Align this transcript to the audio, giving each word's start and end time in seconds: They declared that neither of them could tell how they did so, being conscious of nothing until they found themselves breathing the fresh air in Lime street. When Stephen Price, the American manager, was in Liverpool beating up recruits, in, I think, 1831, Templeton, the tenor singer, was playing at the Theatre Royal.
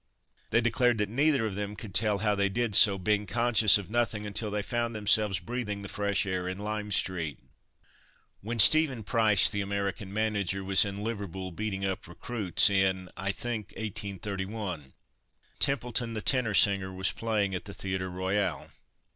They 0.49 0.61
declared 0.61 0.97
that 0.97 1.09
neither 1.09 1.45
of 1.45 1.53
them 1.53 1.75
could 1.75 1.93
tell 1.93 2.17
how 2.17 2.33
they 2.33 2.49
did 2.49 2.73
so, 2.73 2.97
being 2.97 3.27
conscious 3.27 3.77
of 3.77 3.91
nothing 3.91 4.25
until 4.25 4.49
they 4.49 4.63
found 4.63 4.95
themselves 4.95 5.37
breathing 5.37 5.83
the 5.83 5.87
fresh 5.89 6.25
air 6.25 6.47
in 6.49 6.57
Lime 6.57 6.91
street. 6.91 7.37
When 8.41 8.57
Stephen 8.57 9.03
Price, 9.03 9.47
the 9.47 9.61
American 9.61 10.11
manager, 10.11 10.63
was 10.63 10.85
in 10.85 11.03
Liverpool 11.03 11.51
beating 11.51 11.85
up 11.85 12.07
recruits, 12.07 12.67
in, 12.67 13.09
I 13.15 13.31
think, 13.31 13.73
1831, 13.77 14.93
Templeton, 15.59 16.15
the 16.15 16.21
tenor 16.23 16.55
singer, 16.55 16.91
was 16.91 17.11
playing 17.11 17.53
at 17.53 17.65
the 17.65 17.73
Theatre 17.75 18.09
Royal. 18.09 18.71